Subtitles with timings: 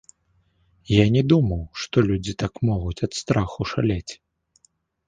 [0.91, 4.13] Я не думаў, што людзі так могуць ад страху шалець.